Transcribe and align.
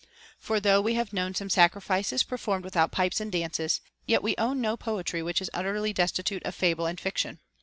For 0.39 0.59
though 0.59 0.81
we 0.81 0.95
have 0.95 1.13
known 1.13 1.35
some 1.35 1.51
sacrifices 1.51 2.23
performed 2.23 2.65
without 2.65 2.91
pipes 2.91 3.21
and 3.21 3.31
dances, 3.31 3.81
yet 4.07 4.23
we 4.23 4.33
own 4.39 4.59
no 4.59 4.75
poetry 4.75 5.21
which 5.21 5.43
is 5.43 5.51
utterly 5.53 5.93
destitute 5.93 6.41
of 6.43 6.55
fable 6.55 6.87
and 6.87 6.99
fiction. 6.99 7.39